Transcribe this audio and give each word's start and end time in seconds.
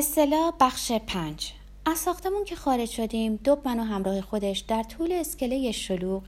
اصطلاح 0.00 0.52
بخش 0.60 0.92
پنج. 0.92 1.52
از 1.86 1.98
ساختمون 1.98 2.44
که 2.44 2.56
خارج 2.56 2.88
شدیم 2.88 3.36
دوب 3.36 3.68
من 3.68 3.80
و 3.80 3.82
همراه 3.82 4.20
خودش 4.20 4.58
در 4.58 4.82
طول 4.82 5.12
اسکله 5.12 5.72
شلوغ 5.72 6.22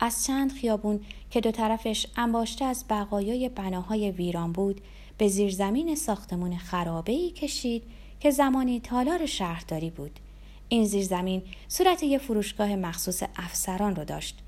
از 0.00 0.24
چند 0.24 0.52
خیابون 0.52 1.00
که 1.30 1.40
دو 1.40 1.50
طرفش 1.50 2.06
انباشته 2.16 2.64
از 2.64 2.84
بقایای 2.90 3.48
بناهای 3.48 4.10
ویران 4.10 4.52
بود 4.52 4.80
به 5.18 5.28
زیرزمین 5.28 5.94
ساختمون 5.94 6.56
خرابه 6.56 7.12
ای 7.12 7.30
کشید 7.30 7.82
که 8.20 8.30
زمانی 8.30 8.80
تالار 8.80 9.26
شهرداری 9.26 9.90
بود. 9.90 10.20
این 10.68 10.84
زیرزمین 10.84 11.42
صورت 11.68 12.02
یه 12.02 12.18
فروشگاه 12.18 12.76
مخصوص 12.76 13.22
افسران 13.36 13.96
رو 13.96 14.04
داشت. 14.04 14.38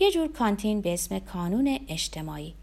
یه 0.00 0.10
جور 0.10 0.28
کانتین 0.28 0.80
به 0.80 0.94
اسم 0.94 1.18
کانون 1.18 1.78
اجتماعی. 1.88 2.54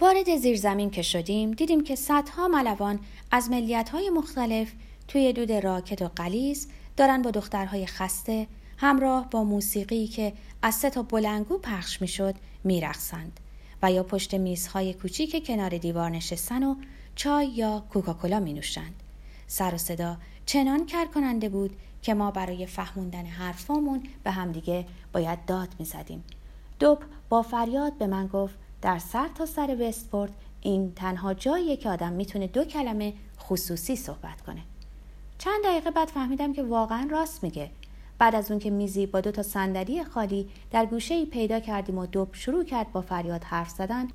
وارد 0.00 0.36
زیرزمین 0.36 0.90
که 0.90 1.02
شدیم 1.02 1.50
دیدیم 1.50 1.84
که 1.84 1.94
صدها 1.94 2.48
ملوان 2.48 3.00
از 3.30 3.50
ملیت‌های 3.50 4.10
مختلف 4.10 4.72
توی 5.08 5.32
دود 5.32 5.52
راکت 5.52 6.02
و 6.02 6.08
قلیز 6.08 6.68
دارن 6.96 7.22
با 7.22 7.30
دخترهای 7.30 7.86
خسته 7.86 8.46
همراه 8.76 9.30
با 9.30 9.44
موسیقی 9.44 10.06
که 10.06 10.32
از 10.62 10.74
سه 10.74 10.90
تا 10.90 11.02
بلنگو 11.02 11.58
پخش 11.58 12.00
می‌شد 12.00 12.34
میرقصند 12.64 13.40
و 13.82 13.92
یا 13.92 14.02
پشت 14.02 14.34
میزهای 14.34 14.94
کوچیک 14.94 15.46
کنار 15.46 15.78
دیوار 15.78 16.10
نشستن 16.10 16.62
و 16.62 16.74
چای 17.14 17.46
یا 17.46 17.84
کوکاکولا 17.90 18.40
می 18.40 18.52
نوشند. 18.52 18.94
سر 19.46 19.74
و 19.74 19.78
صدا 19.78 20.16
چنان 20.46 20.86
کر 20.86 21.06
کننده 21.06 21.48
بود 21.48 21.76
که 22.02 22.14
ما 22.14 22.30
برای 22.30 22.66
فهموندن 22.66 23.26
حرفامون 23.26 24.02
به 24.24 24.30
همدیگه 24.30 24.86
باید 25.12 25.44
داد 25.44 25.68
می 25.78 25.84
زدیم. 25.84 26.24
دوب 26.78 26.98
با 27.28 27.42
فریاد 27.42 27.98
به 27.98 28.06
من 28.06 28.26
گفت 28.26 28.54
در 28.82 28.98
سر 28.98 29.28
تا 29.28 29.46
سر 29.46 29.76
وستپورت 29.80 30.30
این 30.60 30.92
تنها 30.96 31.34
جاییه 31.34 31.76
که 31.76 31.88
آدم 31.88 32.12
می‌تونه 32.12 32.46
دو 32.46 32.64
کلمه 32.64 33.12
خصوصی 33.40 33.96
صحبت 33.96 34.40
کنه. 34.40 34.60
چند 35.46 35.64
دقیقه 35.64 35.90
بعد 35.90 36.08
فهمیدم 36.08 36.52
که 36.52 36.62
واقعا 36.62 37.08
راست 37.10 37.42
میگه. 37.42 37.70
بعد 38.18 38.34
از 38.34 38.50
اون 38.50 38.60
که 38.60 38.70
میزی 38.70 39.06
با 39.06 39.20
دو 39.20 39.30
تا 39.30 39.42
صندلی 39.42 40.04
خالی 40.04 40.48
در 40.70 40.86
گوشه 40.86 41.14
ای 41.14 41.26
پیدا 41.26 41.60
کردیم 41.60 41.98
و 41.98 42.06
دوب 42.06 42.28
شروع 42.32 42.64
کرد 42.64 42.92
با 42.92 43.00
فریاد 43.00 43.44
حرف 43.44 43.68
زدن 43.68 44.08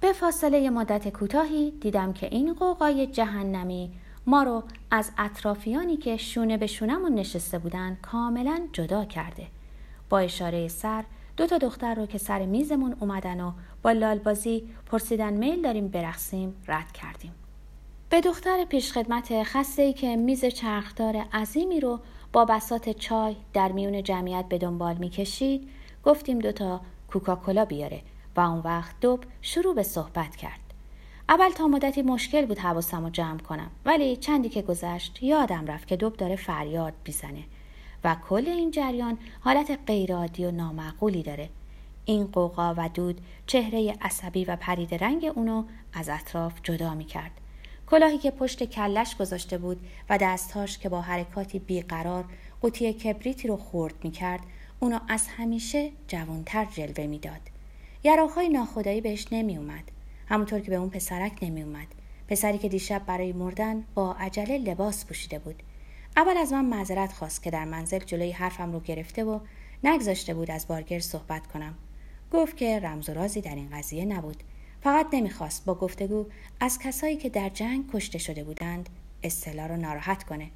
به 0.00 0.12
فاصله 0.12 0.70
مدت 0.70 1.08
کوتاهی 1.08 1.70
دیدم 1.70 2.12
که 2.12 2.26
این 2.26 2.54
قوقای 2.54 3.06
جهنمی 3.06 3.90
ما 4.26 4.42
رو 4.42 4.62
از 4.90 5.10
اطرافیانی 5.18 5.96
که 5.96 6.16
شونه 6.16 6.56
به 6.56 6.66
شونمون 6.66 7.14
نشسته 7.14 7.58
بودن 7.58 7.98
کاملا 8.02 8.60
جدا 8.72 9.04
کرده. 9.04 9.46
با 10.08 10.18
اشاره 10.18 10.68
سر 10.68 11.04
دو 11.36 11.46
تا 11.46 11.58
دختر 11.58 11.94
رو 11.94 12.06
که 12.06 12.18
سر 12.18 12.46
میزمون 12.46 12.96
اومدن 13.00 13.40
و 13.40 13.52
با 13.82 13.92
لالبازی 13.92 14.68
پرسیدن 14.86 15.32
میل 15.32 15.62
داریم 15.62 15.88
برقصیم 15.88 16.54
رد 16.68 16.92
کردیم. 16.92 17.32
به 18.10 18.20
دختر 18.20 18.64
پیشخدمت 18.64 19.42
خسته 19.42 19.82
ای 19.82 19.92
که 19.92 20.16
میز 20.16 20.44
چرخدار 20.44 21.16
عظیمی 21.16 21.80
رو 21.80 22.00
با 22.32 22.44
بسات 22.44 22.88
چای 22.90 23.36
در 23.52 23.72
میون 23.72 24.02
جمعیت 24.02 24.44
به 24.48 24.58
دنبال 24.58 24.96
می‌کشید 24.96 25.68
گفتیم 26.04 26.38
دوتا 26.38 26.80
کوکاکولا 27.08 27.64
بیاره 27.64 28.00
و 28.36 28.40
اون 28.40 28.58
وقت 28.58 29.00
دوب 29.00 29.24
شروع 29.42 29.74
به 29.74 29.82
صحبت 29.82 30.36
کرد. 30.36 30.60
اول 31.28 31.50
تا 31.50 31.66
مدتی 31.66 32.02
مشکل 32.02 32.46
بود 32.46 32.58
حواسم 32.58 33.04
رو 33.04 33.10
جمع 33.10 33.38
کنم 33.38 33.70
ولی 33.84 34.16
چندی 34.16 34.48
که 34.48 34.62
گذشت 34.62 35.22
یادم 35.22 35.66
رفت 35.66 35.88
که 35.88 35.96
دوب 35.96 36.16
داره 36.16 36.36
فریاد 36.36 36.92
بیزنه 37.04 37.44
و 38.04 38.16
کل 38.28 38.48
این 38.48 38.70
جریان 38.70 39.18
حالت 39.40 39.78
غیرعادی 39.86 40.44
و 40.44 40.50
نامعقولی 40.50 41.22
داره. 41.22 41.48
این 42.04 42.26
قوقا 42.26 42.74
و 42.76 42.88
دود 42.88 43.20
چهره 43.46 43.96
عصبی 44.00 44.44
و 44.44 44.56
پرید 44.56 44.94
رنگ 44.94 45.32
اونو 45.34 45.64
از 45.92 46.08
اطراف 46.08 46.60
جدا 46.62 46.94
می‌کرد. 46.94 47.30
کلاهی 47.86 48.18
که 48.18 48.30
پشت 48.30 48.64
کلش 48.64 49.16
گذاشته 49.16 49.58
بود 49.58 49.86
و 50.10 50.18
دستهاش 50.18 50.78
که 50.78 50.88
با 50.88 51.00
حرکاتی 51.00 51.58
بیقرار 51.58 52.24
قوطی 52.60 52.92
کبریتی 52.92 53.48
رو 53.48 53.56
خورد 53.56 53.94
می‌کرد 54.02 54.40
اونو 54.80 54.98
از 55.08 55.28
همیشه 55.28 55.90
جوانتر 56.08 56.64
جلوه 56.64 57.06
می‌داد. 57.06 57.40
یراقهای 58.04 58.48
ناخدایی 58.48 59.00
بهش 59.00 59.26
نمیومد 59.32 59.84
همونطور 60.28 60.60
که 60.60 60.70
به 60.70 60.76
اون 60.76 60.90
پسرک 60.90 61.32
نمیومد 61.42 61.86
پسری 62.28 62.58
که 62.58 62.68
دیشب 62.68 63.02
برای 63.06 63.32
مردن 63.32 63.84
با 63.94 64.12
عجله 64.12 64.58
لباس 64.58 65.06
پوشیده 65.06 65.38
بود. 65.38 65.62
اول 66.16 66.36
از 66.36 66.52
من 66.52 66.64
معذرت 66.64 67.12
خواست 67.12 67.42
که 67.42 67.50
در 67.50 67.64
منزل 67.64 67.98
جلوی 67.98 68.30
حرفم 68.30 68.72
رو 68.72 68.80
گرفته 68.80 69.24
و 69.24 69.40
نگذاشته 69.84 70.34
بود 70.34 70.50
از 70.50 70.68
بارگر 70.68 71.00
صحبت 71.00 71.46
کنم. 71.46 71.74
گفت 72.32 72.56
که 72.56 72.80
رمز 72.80 73.08
و 73.08 73.14
رازی 73.14 73.40
در 73.40 73.54
این 73.54 73.68
قضیه 73.72 74.04
نبود. 74.04 74.42
فقط 74.82 75.06
نمی‌خواست 75.12 75.64
با 75.64 75.74
گفتگو 75.74 76.26
از 76.60 76.78
کسایی 76.78 77.16
که 77.16 77.28
در 77.28 77.48
جنگ 77.48 77.92
کشته 77.92 78.18
شده 78.18 78.44
بودند 78.44 78.88
اصطلاح 79.22 79.66
رو 79.66 79.76
ناراحت 79.76 80.24
کنه 80.24 80.50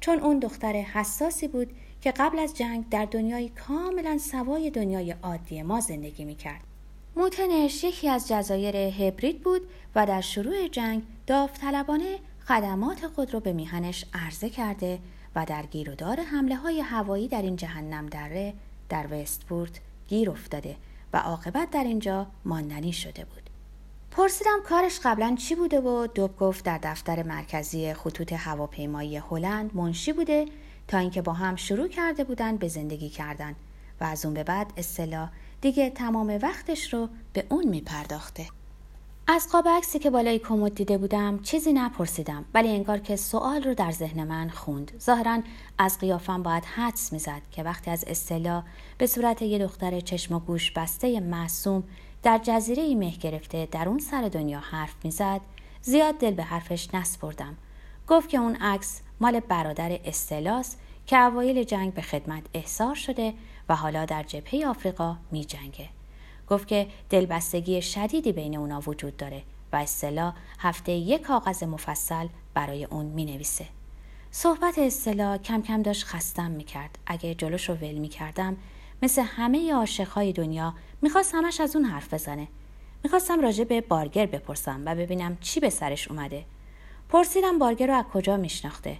چون 0.00 0.18
اون 0.18 0.38
دختر 0.38 0.72
حساسی 0.72 1.48
بود 1.48 1.70
که 2.00 2.12
قبل 2.12 2.38
از 2.38 2.56
جنگ 2.56 2.88
در 2.88 3.04
دنیای 3.04 3.48
کاملا 3.48 4.18
سوای 4.18 4.70
دنیای 4.70 5.14
عادی 5.22 5.62
ما 5.62 5.80
زندگی 5.80 6.24
می‌کرد 6.24 6.60
موتنش 7.16 7.84
یکی 7.84 8.08
از 8.08 8.28
جزایر 8.28 8.76
هبرید 8.76 9.42
بود 9.42 9.62
و 9.94 10.06
در 10.06 10.20
شروع 10.20 10.68
جنگ 10.68 11.02
داوطلبانه 11.26 12.18
خدمات 12.46 13.06
خود 13.06 13.34
را 13.34 13.40
به 13.40 13.52
میهنش 13.52 14.04
عرضه 14.14 14.50
کرده 14.50 14.98
و 15.34 15.44
در 15.44 15.62
گیر 15.62 15.90
و 15.90 15.94
دار 15.94 16.20
حمله 16.20 16.56
های 16.56 16.80
هوایی 16.80 17.28
در 17.28 17.42
این 17.42 17.56
جهنم 17.56 18.06
دره 18.06 18.54
در 18.88 19.06
وستپورت 19.10 19.80
گیر 20.08 20.30
افتاده 20.30 20.76
و 21.12 21.16
عاقبت 21.16 21.70
در 21.70 21.84
اینجا 21.84 22.26
ماندنی 22.44 22.92
شده 22.92 23.24
بود. 23.24 23.49
پرسیدم 24.10 24.58
کارش 24.64 25.00
قبلا 25.04 25.36
چی 25.38 25.54
بوده 25.54 25.80
و 25.80 26.06
دوب 26.06 26.36
گفت 26.36 26.64
در 26.64 26.78
دفتر 26.82 27.22
مرکزی 27.22 27.94
خطوط 27.94 28.32
هواپیمایی 28.32 29.16
هلند 29.16 29.76
منشی 29.76 30.12
بوده 30.12 30.46
تا 30.88 30.98
اینکه 30.98 31.22
با 31.22 31.32
هم 31.32 31.56
شروع 31.56 31.88
کرده 31.88 32.24
بودند 32.24 32.58
به 32.58 32.68
زندگی 32.68 33.08
کردن 33.08 33.54
و 34.00 34.04
از 34.04 34.24
اون 34.24 34.34
به 34.34 34.44
بعد 34.44 34.72
اصطلاح 34.76 35.30
دیگه 35.60 35.90
تمام 35.90 36.38
وقتش 36.42 36.94
رو 36.94 37.08
به 37.32 37.46
اون 37.48 37.68
میپرداخته. 37.68 38.46
از 39.32 39.48
قاب 39.52 39.68
عکسی 39.68 39.98
که 39.98 40.10
بالای 40.10 40.38
کمد 40.38 40.74
دیده 40.74 40.98
بودم 40.98 41.38
چیزی 41.42 41.72
نپرسیدم 41.72 42.44
ولی 42.54 42.68
انگار 42.68 42.98
که 42.98 43.16
سوال 43.16 43.62
رو 43.62 43.74
در 43.74 43.90
ذهن 43.90 44.24
من 44.24 44.48
خوند 44.48 44.92
ظاهرا 45.00 45.42
از 45.78 45.98
قیافم 45.98 46.42
باید 46.42 46.64
حدس 46.64 47.12
می‌زد 47.12 47.42
که 47.50 47.62
وقتی 47.62 47.90
از 47.90 48.04
اصطلاح 48.06 48.64
به 48.98 49.06
صورت 49.06 49.42
یه 49.42 49.58
دختر 49.58 50.00
چشم 50.00 50.34
و 50.34 50.38
گوش 50.38 50.70
بسته 50.70 51.20
معصوم 51.20 51.82
در 52.22 52.40
جزیره 52.42 52.82
ای 52.82 52.94
مه 52.94 53.10
گرفته 53.10 53.68
در 53.72 53.88
اون 53.88 53.98
سر 53.98 54.22
دنیا 54.22 54.60
حرف 54.60 54.94
می‌زد 55.04 55.40
زیاد 55.82 56.14
دل 56.18 56.34
به 56.34 56.42
حرفش 56.42 56.94
نسپردم 56.94 57.56
گفت 58.08 58.28
که 58.28 58.38
اون 58.38 58.56
عکس 58.56 59.00
مال 59.20 59.40
برادر 59.40 60.00
استلاس 60.04 60.76
که 61.06 61.18
اوایل 61.18 61.62
جنگ 61.62 61.94
به 61.94 62.02
خدمت 62.02 62.42
احضار 62.54 62.94
شده 62.94 63.34
و 63.68 63.76
حالا 63.76 64.04
در 64.04 64.22
جبهه 64.22 64.66
آفریقا 64.66 65.16
می 65.30 65.44
جنگه. 65.44 65.99
گفت 66.50 66.68
که 66.68 66.86
دلبستگی 67.10 67.82
شدیدی 67.82 68.32
بین 68.32 68.56
اونا 68.56 68.82
وجود 68.86 69.16
داره 69.16 69.42
و 69.72 69.76
اصطلاح 69.76 70.34
هفته 70.58 70.92
یک 70.92 71.22
کاغذ 71.22 71.62
مفصل 71.62 72.28
برای 72.54 72.84
اون 72.84 73.06
می 73.06 73.24
نویسه. 73.24 73.66
صحبت 74.30 74.78
اصطلاح 74.78 75.36
کم 75.36 75.62
کم 75.62 75.82
داشت 75.82 76.04
خستم 76.04 76.50
می 76.50 76.64
کرد. 76.64 76.98
اگه 77.06 77.34
جلوش 77.34 77.68
رو 77.68 77.74
ول 77.74 77.94
می 77.94 78.08
کردم 78.08 78.56
مثل 79.02 79.22
همه 79.22 79.74
عاشقهای 79.74 80.32
دنیا 80.32 80.74
می‌خواست 81.02 81.34
همش 81.34 81.60
از 81.60 81.76
اون 81.76 81.84
حرف 81.84 82.14
بزنه. 82.14 82.48
می‌خواستم 83.04 83.40
راجع 83.40 83.64
به 83.64 83.80
بارگر 83.80 84.26
بپرسم 84.26 84.82
و 84.86 84.94
ببینم 84.94 85.38
چی 85.40 85.60
به 85.60 85.70
سرش 85.70 86.08
اومده. 86.08 86.44
پرسیدم 87.08 87.58
بارگر 87.58 87.86
رو 87.86 87.94
از 87.94 88.04
کجا 88.04 88.36
میشناخته. 88.36 88.96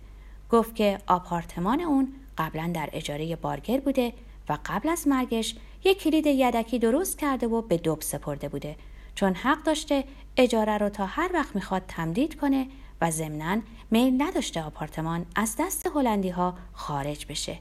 گفت 0.51 0.75
که 0.75 0.99
آپارتمان 1.07 1.81
اون 1.81 2.13
قبلا 2.39 2.71
در 2.75 2.89
اجاره 2.93 3.37
بارگر 3.37 3.81
بوده 3.81 4.13
و 4.51 4.59
قبل 4.67 4.89
از 4.89 5.09
مرگش 5.09 5.55
یک 5.85 6.03
کلید 6.03 6.27
یدکی 6.27 6.79
درست 6.79 7.19
کرده 7.19 7.47
و 7.47 7.63
به 7.63 7.77
دوب 7.77 8.01
سپرده 8.01 8.49
بوده. 8.49 8.77
چون 9.15 9.35
حق 9.35 9.63
داشته 9.63 10.05
اجاره 10.37 10.79
رو 10.79 10.89
تا 10.89 11.07
هر 11.07 11.31
وقت 11.35 11.55
می‌خواد 11.55 11.83
تمدید 11.89 12.41
کنه 12.41 12.67
و 13.01 13.11
ضمنا 13.11 13.59
میل 13.91 14.23
نداشته 14.23 14.63
آپارتمان 14.63 15.27
از 15.37 15.57
دست 15.59 15.91
هلندی 15.95 16.29
ها 16.29 16.55
خارج 16.73 17.27
بشه. 17.27 17.59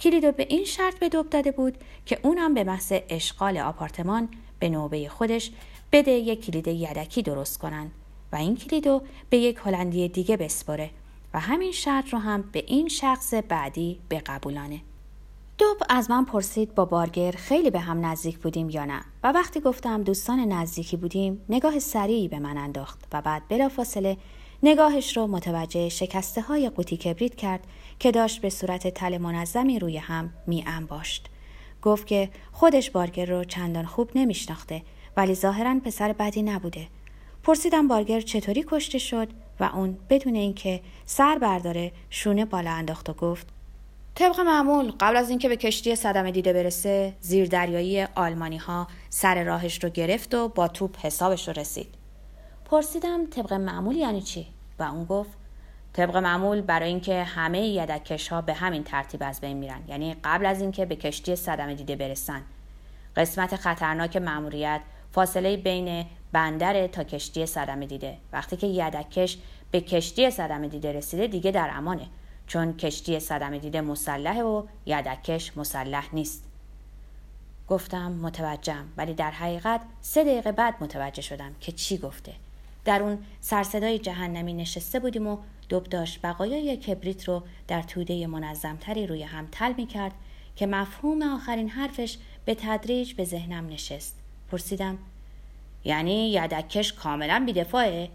کلیدو 0.00 0.32
به 0.32 0.46
این 0.50 0.64
شرط 0.64 0.98
به 0.98 1.08
دوب 1.08 1.30
داده 1.30 1.50
بود 1.50 1.78
که 2.06 2.18
اونم 2.22 2.54
به 2.54 2.64
محض 2.64 2.92
اشغال 3.08 3.58
آپارتمان 3.58 4.28
به 4.58 4.68
نوبه 4.68 5.08
خودش 5.08 5.50
بده 5.92 6.10
یک 6.10 6.46
کلید 6.46 6.68
یدکی 6.68 7.22
درست 7.22 7.58
کنن 7.58 7.90
و 8.32 8.36
این 8.36 8.56
کلیدو 8.56 9.02
به 9.30 9.38
یک 9.38 9.58
هلندی 9.64 10.08
دیگه 10.08 10.36
بسپره 10.36 10.90
و 11.34 11.40
همین 11.40 11.72
شرط 11.72 12.08
رو 12.12 12.18
هم 12.18 12.44
به 12.52 12.64
این 12.66 12.88
شخص 12.88 13.34
بعدی 13.34 14.00
به 14.08 14.18
قبولانه 14.18 14.80
دوب 15.60 15.76
از 15.88 16.10
من 16.10 16.24
پرسید 16.24 16.74
با 16.74 16.84
بارگر 16.84 17.30
خیلی 17.30 17.70
به 17.70 17.80
هم 17.80 18.06
نزدیک 18.06 18.38
بودیم 18.38 18.70
یا 18.70 18.84
نه 18.84 19.00
و 19.24 19.32
وقتی 19.32 19.60
گفتم 19.60 20.02
دوستان 20.02 20.40
نزدیکی 20.40 20.96
بودیم 20.96 21.44
نگاه 21.48 21.78
سریعی 21.78 22.28
به 22.28 22.38
من 22.38 22.58
انداخت 22.58 23.04
و 23.12 23.22
بعد 23.22 23.48
بلافاصله 23.48 24.16
نگاهش 24.62 25.16
رو 25.16 25.26
متوجه 25.26 25.88
شکسته 25.88 26.40
های 26.40 26.70
قوطی 26.70 26.96
کبریت 26.96 27.34
کرد 27.34 27.66
که 27.98 28.10
داشت 28.10 28.40
به 28.40 28.50
صورت 28.50 28.88
تل 28.88 29.18
منظمی 29.18 29.78
روی 29.78 29.96
هم 29.96 30.32
می 30.46 30.64
انباشت. 30.66 31.28
گفت 31.82 32.06
که 32.06 32.30
خودش 32.52 32.90
بارگر 32.90 33.26
رو 33.26 33.44
چندان 33.44 33.86
خوب 33.86 34.10
نمیشناخته 34.14 34.82
ولی 35.16 35.34
ظاهرا 35.34 35.80
پسر 35.84 36.12
بدی 36.12 36.42
نبوده. 36.42 36.88
پرسیدم 37.42 37.88
بارگر 37.88 38.20
چطوری 38.20 38.64
کشته 38.68 38.98
شد 38.98 39.28
و 39.60 39.64
اون 39.64 39.98
بدون 40.10 40.34
اینکه 40.34 40.80
سر 41.06 41.38
برداره 41.38 41.92
شونه 42.10 42.44
بالا 42.44 42.70
انداخت 42.70 43.10
و 43.10 43.12
گفت 43.12 43.59
طبق 44.14 44.40
معمول 44.40 44.92
قبل 45.00 45.16
از 45.16 45.30
اینکه 45.30 45.48
به 45.48 45.56
کشتی 45.56 45.96
صدمه 45.96 46.30
دیده 46.30 46.52
برسه 46.52 47.14
زیر 47.20 47.48
دریایی 47.48 48.02
آلمانی 48.02 48.56
ها 48.56 48.86
سر 49.08 49.44
راهش 49.44 49.84
رو 49.84 49.90
گرفت 49.90 50.34
و 50.34 50.48
با 50.48 50.68
توپ 50.68 50.96
حسابش 51.06 51.48
رو 51.48 51.54
رسید. 51.54 51.94
پرسیدم 52.64 53.26
طبق 53.26 53.52
معمول 53.52 53.96
یعنی 53.96 54.22
چی؟ 54.22 54.46
و 54.78 54.82
اون 54.82 55.04
گفت 55.04 55.30
طبق 55.92 56.16
معمول 56.16 56.60
برای 56.60 56.88
اینکه 56.88 57.22
همه 57.22 57.60
یدکش 57.60 58.28
ها 58.28 58.40
به 58.40 58.54
همین 58.54 58.84
ترتیب 58.84 59.22
از 59.22 59.40
بین 59.40 59.56
میرن. 59.56 59.80
یعنی 59.88 60.16
قبل 60.24 60.46
از 60.46 60.60
اینکه 60.60 60.86
به 60.86 60.96
کشتی 60.96 61.36
صدمه 61.36 61.74
دیده 61.74 61.96
برسن. 61.96 62.42
قسمت 63.16 63.56
خطرناک 63.56 64.16
مأموریت 64.16 64.80
فاصله 65.12 65.56
بین 65.56 66.06
بندر 66.32 66.86
تا 66.86 67.04
کشتی 67.04 67.46
صدمه 67.46 67.86
دیده. 67.86 68.16
وقتی 68.32 68.56
که 68.56 68.66
یدکش 68.66 69.38
به 69.70 69.80
کشتی 69.80 70.30
صدمه 70.30 70.68
دیده 70.68 70.92
رسیده 70.92 71.26
دیگه 71.26 71.50
در 71.50 71.70
امانه. 71.72 72.06
چون 72.50 72.76
کشتی 72.76 73.20
صدمه 73.20 73.58
دیده 73.58 73.80
مسلحه 73.80 74.42
و 74.42 74.66
یدکش 74.86 75.56
مسلح 75.56 76.14
نیست. 76.14 76.44
گفتم 77.68 78.12
متوجهم. 78.12 78.88
ولی 78.96 79.14
در 79.14 79.30
حقیقت 79.30 79.80
سه 80.00 80.24
دقیقه 80.24 80.52
بعد 80.52 80.74
متوجه 80.80 81.22
شدم 81.22 81.54
که 81.60 81.72
چی 81.72 81.98
گفته. 81.98 82.32
در 82.84 83.02
اون 83.02 83.18
سرصدای 83.40 83.98
جهنمی 83.98 84.54
نشسته 84.54 85.00
بودیم 85.00 85.26
و 85.26 85.38
دوب 85.68 85.84
داشت 85.84 86.20
بقایای 86.22 86.76
کبریت 86.76 87.28
رو 87.28 87.42
در 87.68 87.82
توده 87.82 88.26
منظمتری 88.26 89.06
روی 89.06 89.22
هم 89.22 89.48
تل 89.52 89.72
می 89.76 89.86
کرد 89.86 90.12
که 90.56 90.66
مفهوم 90.66 91.22
آخرین 91.22 91.68
حرفش 91.68 92.18
به 92.44 92.54
تدریج 92.54 93.12
به 93.12 93.24
ذهنم 93.24 93.66
نشست. 93.66 94.16
پرسیدم 94.50 94.98
یعنی 95.84 96.32
یدکش 96.32 96.92
کاملا 96.92 97.42
بیدفاعه؟ 97.46 98.10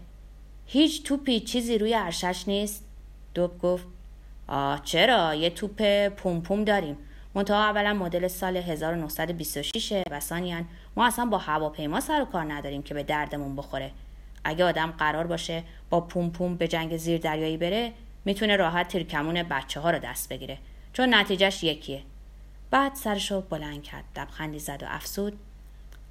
هیچ 0.66 1.02
توپی 1.02 1.40
چیزی 1.40 1.78
روی 1.78 1.94
ارشش 1.94 2.48
نیست؟ 2.48 2.84
دوب 3.34 3.58
گفت 3.58 3.95
آه 4.48 4.80
چرا؟ 4.84 5.34
یه 5.34 5.50
توپ 5.50 6.08
پوم 6.08 6.64
داریم. 6.64 6.96
منتها 7.34 7.64
اولا 7.64 7.94
مدل 7.94 8.28
سال 8.28 8.56
1926 8.56 10.02
و 10.10 10.20
ما 10.96 11.06
اصلا 11.06 11.24
با 11.24 11.38
هواپیما 11.38 12.00
سر 12.00 12.22
و 12.22 12.24
کار 12.24 12.52
نداریم 12.52 12.82
که 12.82 12.94
به 12.94 13.02
دردمون 13.02 13.56
بخوره. 13.56 13.90
اگه 14.44 14.64
آدم 14.64 14.90
قرار 14.90 15.26
باشه 15.26 15.62
با 15.90 16.00
پوم 16.00 16.30
پوم 16.30 16.56
به 16.56 16.68
جنگ 16.68 16.96
زیر 16.96 17.20
دریایی 17.20 17.56
بره 17.56 17.92
می‌تونه 18.24 18.56
راحت 18.56 18.88
تیرکمون 18.88 19.42
بچه 19.42 19.80
ها 19.80 19.90
رو 19.90 19.98
دست 19.98 20.28
بگیره. 20.28 20.58
چون 20.92 21.14
نتیجهش 21.14 21.64
یکیه. 21.64 22.02
بعد 22.70 22.94
سرشو 22.94 23.40
بلند 23.40 23.82
کرد 23.82 24.04
دبخندی 24.16 24.58
زد 24.58 24.82
و 24.82 24.86
افسود. 24.88 25.38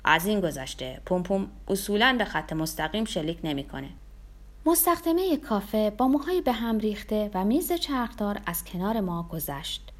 از 0.03 0.25
این 0.25 0.39
گذشته 0.39 1.01
پوم 1.05 1.23
پوم 1.23 1.47
اصولا 1.67 2.15
به 2.17 2.25
خط 2.25 2.53
مستقیم 2.53 3.05
شلیک 3.05 3.39
نمی‌کنه. 3.43 3.89
مستخدمه 4.67 5.37
کافه 5.37 5.89
با 5.89 6.07
موهای 6.07 6.41
به 6.41 6.51
هم 6.51 6.77
ریخته 6.77 7.31
و 7.33 7.45
میز 7.45 7.73
چرخدار 7.73 8.41
از 8.45 8.63
کنار 8.63 8.99
ما 8.99 9.23
گذشت. 9.31 9.91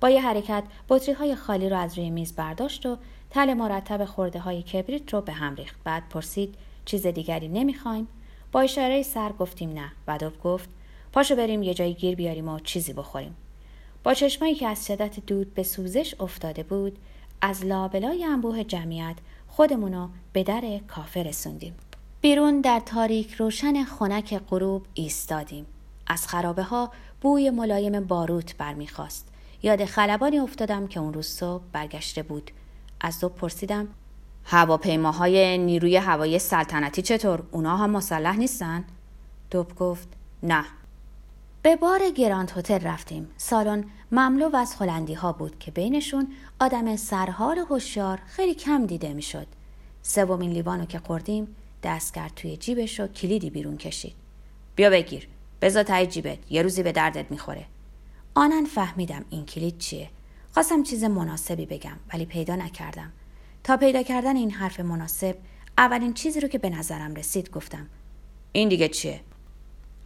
با 0.00 0.10
یه 0.10 0.20
حرکت 0.20 0.64
بطری 0.88 1.12
های 1.12 1.34
خالی 1.34 1.68
رو 1.68 1.78
از 1.78 1.98
روی 1.98 2.10
میز 2.10 2.34
برداشت 2.34 2.86
و 2.86 2.96
تل 3.30 3.54
مرتب 3.54 4.04
خورده 4.04 4.38
های 4.38 4.62
کبریت 4.62 5.14
رو 5.14 5.20
به 5.20 5.32
هم 5.32 5.54
ریخت. 5.54 5.76
بعد 5.84 6.08
پرسید 6.08 6.54
چیز 6.84 7.06
دیگری 7.06 7.48
نمی‌خوایم؟ 7.48 8.08
با 8.52 8.60
اشاره 8.60 9.02
سر 9.02 9.32
گفتیم 9.32 9.72
نه. 9.72 9.92
ودوب 10.08 10.42
گفت 10.42 10.68
پاشو 11.12 11.36
بریم 11.36 11.62
یه 11.62 11.74
جایی 11.74 11.94
گیر 11.94 12.14
بیاریم 12.14 12.48
و 12.48 12.58
چیزی 12.58 12.92
بخوریم. 12.92 13.36
با 14.04 14.14
چشمایی 14.14 14.54
که 14.54 14.66
از 14.66 14.86
شدت 14.86 15.26
دود 15.26 15.54
به 15.54 15.62
سوزش 15.62 16.14
افتاده 16.20 16.62
بود 16.62 16.98
از 17.40 17.64
لابلای 17.64 18.24
انبوه 18.24 18.64
جمعیت 18.64 19.16
خودمونو 19.48 20.08
به 20.32 20.42
در 20.42 20.80
کافه 20.88 21.22
رسوندیم. 21.22 21.74
بیرون 22.22 22.60
در 22.60 22.80
تاریک 22.80 23.34
روشن 23.34 23.84
خنک 23.84 24.40
غروب 24.50 24.86
ایستادیم. 24.94 25.66
از 26.06 26.28
خرابه 26.28 26.62
ها 26.62 26.90
بوی 27.20 27.50
ملایم 27.50 28.04
باروت 28.04 28.56
برمیخواست 28.56 29.28
یاد 29.62 29.84
خلبانی 29.84 30.38
افتادم 30.38 30.86
که 30.86 31.00
اون 31.00 31.14
روز 31.14 31.26
صبح 31.26 31.62
برگشته 31.72 32.22
بود. 32.22 32.50
از 33.00 33.20
دو 33.20 33.28
پرسیدم 33.28 33.88
هواپیماهای 34.44 35.58
نیروی 35.58 35.96
هوایی 35.96 36.38
سلطنتی 36.38 37.02
چطور؟ 37.02 37.42
اونا 37.50 37.76
هم 37.76 37.90
مسلح 37.90 38.36
نیستن؟ 38.36 38.84
دوب 39.50 39.74
گفت 39.74 40.08
نه. 40.42 40.64
به 41.62 41.76
بار 41.76 42.00
گراند 42.16 42.52
هتل 42.56 42.80
رفتیم. 42.80 43.30
سالن 43.36 43.84
مملو 44.12 44.56
از 44.56 44.74
هلندی 44.74 45.14
ها 45.14 45.32
بود 45.32 45.58
که 45.58 45.70
بینشون 45.70 46.28
آدم 46.60 46.96
سرحال 46.96 47.58
و 47.58 47.64
هوشیار 47.64 48.18
خیلی 48.26 48.54
کم 48.54 48.86
دیده 48.86 49.14
می‌شد. 49.14 49.46
سومین 50.02 50.50
لیوانو 50.50 50.84
که 50.84 50.98
خوردیم 50.98 51.56
دست 51.82 52.14
کرد 52.14 52.32
توی 52.36 52.56
جیبش 52.56 53.00
و 53.00 53.06
کلیدی 53.06 53.50
بیرون 53.50 53.76
کشید. 53.76 54.14
بیا 54.76 54.90
بگیر. 54.90 55.28
بذار 55.62 55.82
تای 55.82 56.06
جیبت. 56.06 56.38
یه 56.50 56.62
روزی 56.62 56.82
به 56.82 56.92
دردت 56.92 57.30
می‌خوره. 57.30 57.64
آنن 58.34 58.64
فهمیدم 58.64 59.24
این 59.30 59.46
کلید 59.46 59.78
چیه. 59.78 60.10
خواستم 60.54 60.82
چیز 60.82 61.04
مناسبی 61.04 61.66
بگم 61.66 61.96
ولی 62.14 62.26
پیدا 62.26 62.56
نکردم. 62.56 63.12
تا 63.64 63.76
پیدا 63.76 64.02
کردن 64.02 64.36
این 64.36 64.50
حرف 64.50 64.80
مناسب 64.80 65.36
اولین 65.78 66.14
چیزی 66.14 66.40
رو 66.40 66.48
که 66.48 66.58
به 66.58 66.70
نظرم 66.70 67.14
رسید 67.14 67.50
گفتم. 67.50 67.86
این 68.52 68.68
دیگه 68.68 68.88
چیه؟ 68.88 69.20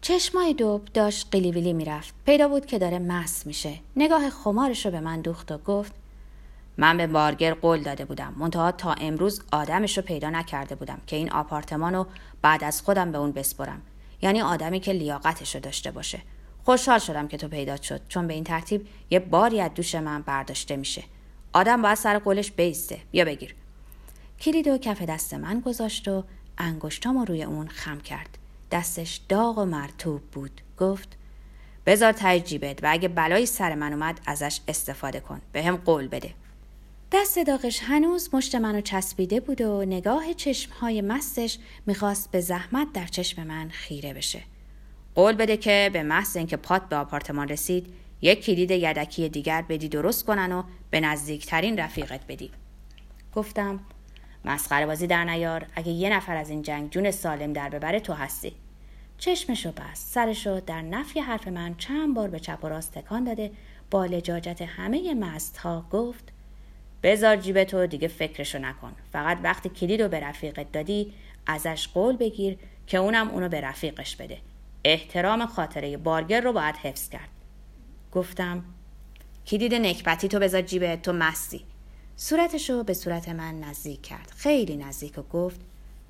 چشمای 0.01 0.55
دوب 0.55 0.85
داشت 0.85 1.29
قلیویلی 1.31 1.73
می‌رفت. 1.73 2.15
پیدا 2.27 2.49
بود 2.49 2.67
که 2.67 2.79
داره 2.79 2.99
مس 2.99 3.47
میشه. 3.47 3.79
نگاه 3.97 4.31
خمارش 4.31 4.87
رو 4.87 4.93
به 4.93 5.01
من 5.01 5.21
دوخت 5.21 5.53
و 5.53 5.59
گفت 5.59 5.93
من 6.77 6.97
به 6.97 7.07
بارگر 7.07 7.55
قول 7.55 7.83
داده 7.83 8.05
بودم. 8.05 8.35
منتها 8.37 8.73
تا 8.73 8.93
امروز 8.93 9.43
آدمش 9.53 9.97
رو 9.97 10.03
پیدا 10.03 10.31
نکرده 10.31 10.75
بودم 10.75 11.01
که 11.07 11.17
این 11.17 11.33
آپارتمان 11.33 11.95
رو 11.95 12.07
بعد 12.43 12.65
از 12.65 12.83
خودم 12.83 13.13
به 13.13 13.19
اون 13.19 13.33
بسپرم. 13.33 13.83
یعنی 14.23 14.43
آدمی 14.43 14.81
که 14.81 14.93
لیاقتش 14.93 15.55
رو 15.55 15.61
داشته 15.61 15.91
باشه. 15.91 16.21
خوشحال 16.65 16.99
شدم 16.99 17.29
که 17.29 17.37
تو 17.37 17.49
پیدا 17.49 17.77
شد 17.77 18.01
چون 18.09 18.27
به 18.27 18.35
این 18.35 18.45
ترتیب 18.45 18.87
یه 19.11 19.19
باری 19.19 19.61
از 19.61 19.71
دوش 19.75 19.95
من 19.95 20.23
برداشته 20.23 20.77
میشه. 20.77 21.05
آدم 21.53 21.83
باید 21.83 21.95
سر 21.95 22.19
قولش 22.19 22.51
بیسته. 22.51 22.99
بیا 23.11 23.25
بگیر. 23.25 23.55
کلید 24.41 24.69
و 24.69 24.79
کف 24.79 25.03
دست 25.03 25.35
من 25.35 25.61
گذاشت 25.61 26.09
و 26.09 26.25
انگشتامو 26.59 27.25
روی 27.25 27.43
اون 27.43 27.69
خم 27.69 28.01
کرد. 28.01 28.39
دستش 28.71 29.21
داغ 29.29 29.59
و 29.59 29.65
مرتوب 29.65 30.23
بود. 30.23 30.61
گفت 30.79 31.09
بذار 31.87 32.13
تای 32.13 32.41
جیبت 32.41 32.85
و 32.85 32.87
اگه 32.91 33.09
بلایی 33.09 33.47
سر 33.47 33.75
من 33.75 33.93
اومد 33.93 34.21
ازش 34.27 34.61
استفاده 34.69 35.21
کن. 35.21 35.41
به 35.53 35.63
هم 35.63 35.77
قول 35.77 36.09
بده. 36.09 36.31
دست 37.15 37.39
داغش 37.39 37.81
هنوز 37.83 38.35
مشت 38.35 38.55
منو 38.55 38.81
چسبیده 38.81 39.41
بود 39.41 39.61
و 39.61 39.85
نگاه 39.85 40.35
چشمهای 40.35 41.03
مستش 41.03 41.59
می‌خواست 41.87 42.31
به 42.31 42.41
زحمت 42.41 42.93
در 42.93 43.07
چشم 43.07 43.47
من 43.47 43.69
خیره 43.69 44.15
بشه. 44.15 44.41
قول 45.15 45.33
بده 45.33 45.57
که 45.57 45.91
به 45.93 46.03
محض 46.03 46.37
اینکه 46.37 46.57
پات 46.57 46.89
به 46.89 46.97
آپارتمان 46.97 47.49
رسید 47.49 47.87
یک 48.23 48.45
کلید 48.45 48.71
یدکی 48.71 49.29
دیگر 49.29 49.63
بدی 49.63 49.89
درست 49.89 50.25
کنن 50.25 50.53
و 50.53 50.63
به 50.91 51.01
نزدیکترین 51.01 51.79
رفیقت 51.79 52.21
بدی. 52.29 52.51
گفتم 53.35 53.81
مسخره 54.45 54.87
بازی 54.87 55.07
در 55.07 55.25
نیار. 55.25 55.67
اگه 55.75 55.93
یه 55.93 56.11
نفر 56.11 56.37
از 56.37 56.51
این 56.51 56.63
جنگ 56.63 56.91
جون 56.91 57.11
سالم 57.11 57.53
در 57.53 57.69
ببره 57.69 58.01
تو 58.01 58.13
هستی. 58.13 58.53
چشمشو 59.19 59.73
بست. 59.73 60.13
سرشو 60.13 60.61
در 60.61 60.83
نفی 60.83 61.21
حرف 61.21 61.49
من 61.49 61.75
چند 61.75 62.15
بار 62.15 62.29
به 62.29 62.41
چپ 62.41 62.65
و 62.65 62.69
راست 62.69 62.93
تکان 62.93 63.25
داده. 63.25 63.51
با 63.91 64.07
لجاجت 64.07 64.63
همه 64.63 65.15
مست 65.15 65.57
ها 65.57 65.87
گفت 65.91 66.34
بذار 67.05 67.37
جیبتو 67.37 67.87
دیگه 67.87 68.09
فکرشو 68.09 68.59
نکن. 68.59 68.93
فقط 69.13 69.39
وقتی 69.43 69.69
کلید 69.69 70.03
رو 70.03 70.09
به 70.09 70.21
رفیقت 70.21 70.73
دادی 70.73 71.13
ازش 71.47 71.89
قول 71.89 72.17
بگیر 72.17 72.59
که 72.87 72.99
اونم 72.99 73.31
اونو 73.31 73.49
به 73.49 73.61
رفیقش 73.61 74.17
بده. 74.17 74.39
احترام 74.85 75.47
خاطره 75.47 75.97
بارگر 75.97 76.41
رو 76.41 76.53
باید 76.53 76.77
حفظ 76.77 77.09
کرد. 77.09 77.29
گفتم 78.13 78.65
کلید 79.47 79.75
نکبتی 79.75 80.29
تو 80.29 80.39
بذار 80.39 80.63
جیبت 80.63 81.03
تو 81.03 81.13
مستی. 81.13 81.65
صورتشو 82.17 82.83
به 82.83 82.95
صورت 82.95 83.29
من 83.29 83.61
نزدیک 83.61 84.03
کرد. 84.03 84.33
خیلی 84.37 84.77
نزدیک 84.77 85.19
و 85.19 85.23
گفت 85.23 85.61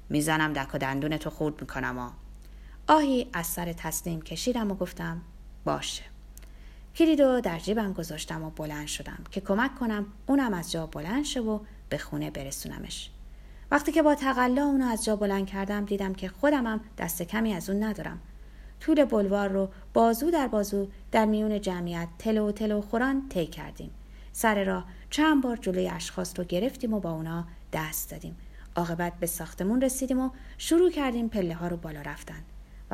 می‌زنم 0.08 0.52
دک 0.52 0.74
و 0.74 0.78
دندون 0.78 1.16
تو 1.16 1.30
خورد 1.30 1.60
می‌کنم 1.60 2.12
آهی 2.86 3.26
از 3.32 3.46
سر 3.46 3.72
تسلیم 3.72 4.22
کشیدم 4.22 4.70
و 4.70 4.74
گفتم 4.74 5.22
باشه. 5.64 6.13
کلیدو 6.96 7.40
در 7.40 7.58
جیبم 7.58 7.92
گذاشتم 7.92 8.42
و 8.42 8.50
بلند 8.50 8.86
شدم 8.86 9.18
که 9.30 9.40
کمک 9.40 9.74
کنم 9.74 10.06
اونم 10.26 10.54
از 10.54 10.72
جا 10.72 10.86
بلند 10.86 11.24
شه 11.24 11.40
و 11.40 11.58
به 11.88 11.98
خونه 11.98 12.30
برسونمش. 12.30 13.10
وقتی 13.70 13.92
که 13.92 14.02
با 14.02 14.14
تقلا 14.14 14.62
اونو 14.62 14.86
از 14.86 15.04
جا 15.04 15.16
بلند 15.16 15.46
کردم 15.46 15.84
دیدم 15.84 16.14
که 16.14 16.28
خودمم 16.28 16.80
دست 16.98 17.22
کمی 17.22 17.52
از 17.52 17.70
اون 17.70 17.82
ندارم. 17.82 18.20
طول 18.80 19.04
بلوار 19.04 19.48
رو 19.48 19.68
بازو 19.92 20.30
در 20.30 20.48
بازو 20.48 20.88
در 21.12 21.24
میون 21.24 21.60
جمعیت 21.60 22.08
تلو 22.18 22.52
تلو 22.52 22.80
خوران 22.80 23.28
طی 23.28 23.46
کردیم. 23.46 23.90
سر 24.32 24.64
راه 24.64 24.84
چند 25.10 25.42
بار 25.42 25.56
جلوی 25.56 25.88
اشخاص 25.88 26.38
رو 26.38 26.44
گرفتیم 26.44 26.94
و 26.94 27.00
با 27.00 27.10
اونا 27.10 27.44
دست 27.72 28.10
دادیم. 28.10 28.36
عاقبت 28.76 29.12
به 29.20 29.26
ساختمون 29.26 29.80
رسیدیم 29.80 30.20
و 30.20 30.30
شروع 30.58 30.90
کردیم 30.90 31.28
پله 31.28 31.54
ها 31.54 31.68
رو 31.68 31.76
بالا 31.76 32.00
رفتن. 32.00 32.42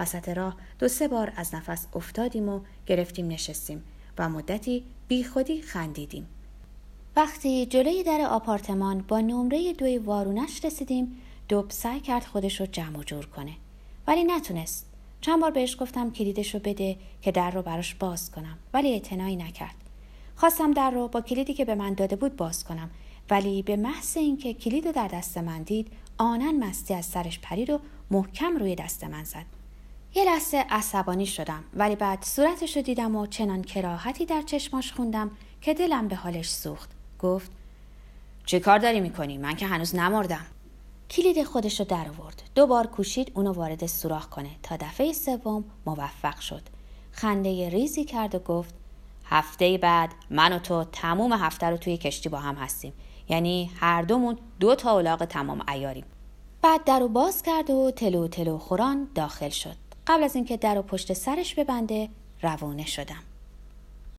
وسط 0.01 0.29
راه 0.29 0.57
دو 0.79 0.89
سه 0.89 1.09
بار 1.09 1.33
از 1.37 1.55
نفس 1.55 1.87
افتادیم 1.95 2.49
و 2.49 2.61
گرفتیم 2.87 3.29
نشستیم 3.29 3.85
و 4.19 4.29
مدتی 4.29 4.85
بیخودی 5.09 5.63
خندیدیم. 5.63 6.27
وقتی 7.17 7.67
جلوی 7.67 8.03
در 8.03 8.21
آپارتمان 8.31 9.05
با 9.09 9.21
نمره 9.21 9.73
دوی 9.73 9.99
وارونش 9.99 10.65
رسیدیم 10.65 11.17
دوب 11.49 11.71
سعی 11.71 12.01
کرد 12.01 12.25
خودش 12.25 12.61
رو 12.61 12.67
جمع 12.67 12.99
و 12.99 13.03
جور 13.03 13.27
کنه. 13.27 13.53
ولی 14.07 14.25
نتونست. 14.25 14.87
چند 15.21 15.41
بار 15.41 15.51
بهش 15.51 15.77
گفتم 15.81 16.11
کلیدش 16.11 16.55
رو 16.55 16.61
بده 16.61 16.97
که 17.23 17.33
در 17.33 17.51
رو 17.51 17.63
براش 17.63 17.95
باز 17.95 18.31
کنم 18.31 18.59
ولی 18.75 18.93
اعتنایی 18.93 19.37
نکرد. 19.37 19.75
خواستم 20.37 20.73
در 20.73 20.91
رو 20.91 21.09
با 21.09 21.21
کلیدی 21.21 21.55
که 21.55 21.65
به 21.65 21.75
من 21.75 21.95
داده 21.95 22.17
بود 22.17 22.37
باز 22.37 22.65
کنم 22.65 22.91
ولی 23.31 23.63
به 23.63 23.77
محض 23.77 24.17
اینکه 24.17 24.55
کلید 24.55 24.87
رو 24.87 24.93
در 24.93 25.09
دست 25.09 25.39
من 25.39 25.63
دید 25.63 25.89
آنن 26.19 26.65
مستی 26.65 26.95
از 26.95 27.07
سرش 27.07 27.39
پرید 27.41 27.71
و 27.71 27.81
محکم 28.11 28.57
روی 28.57 28.75
دست 28.75 29.05
من 29.05 29.25
زد. 29.25 29.60
یه 30.15 30.25
لحظه 30.25 30.65
عصبانی 30.71 31.27
شدم 31.27 31.65
ولی 31.75 31.97
بعد 31.97 32.25
صورتش 32.25 32.77
رو 32.77 32.83
دیدم 32.83 33.17
و 33.17 33.27
چنان 33.27 33.63
کراهتی 33.63 34.27
در 34.27 34.43
چشماش 34.43 34.93
خوندم 34.93 35.31
که 35.61 35.75
دلم 35.75 36.09
به 36.09 36.17
حالش 36.17 36.51
سوخت. 36.51 36.91
گفت 37.19 37.51
چه 38.47 38.61
کار 38.61 38.79
داری 38.79 39.01
می‌کنی؟ 39.01 39.39
من 39.39 39.57
که 39.57 39.67
هنوز 39.67 39.95
نمردم. 39.95 40.47
کلید 41.11 41.45
خودش 41.45 41.81
رو 41.81 41.87
در 41.87 42.07
آورد. 42.09 42.43
دو 42.55 42.67
بار 42.67 42.87
کوشید 42.87 43.33
اونو 43.35 43.53
وارد 43.53 43.87
سوراخ 43.87 44.27
کنه. 44.27 44.51
تا 44.63 44.77
دفعه 44.77 45.13
سوم 45.13 45.65
موفق 45.87 46.41
شد. 46.41 46.63
خنده 47.13 47.69
ریزی 47.69 48.05
کرد 48.05 48.35
و 48.35 48.39
گفت 48.39 48.75
هفته 49.25 49.79
بعد 49.79 50.11
من 50.31 50.53
و 50.53 50.59
تو 50.59 50.85
تموم 50.85 51.33
هفته 51.33 51.67
رو 51.67 51.77
توی 51.77 51.97
کشتی 51.97 52.29
با 52.29 52.39
هم 52.39 52.55
هستیم. 52.55 52.93
یعنی 53.29 53.71
هر 53.81 54.03
دومون 54.03 54.39
دو 54.61 54.75
تا 54.75 54.93
اولاغ 54.93 55.25
تمام 55.25 55.65
ایاریم 55.69 56.05
بعد 56.63 56.85
در 56.85 56.99
رو 56.99 57.09
باز 57.09 57.43
کرد 57.43 57.71
و 57.71 57.91
تلو 57.91 58.29
تلو 58.29 58.59
خوران 58.59 59.09
داخل 59.15 59.49
شد. 59.49 59.90
قبل 60.11 60.23
از 60.23 60.37
اینکه 60.37 60.57
در 60.57 60.79
و 60.79 60.83
پشت 60.83 61.13
سرش 61.13 61.55
ببنده 61.55 62.09
روانه 62.43 62.87
شدم. 62.87 63.30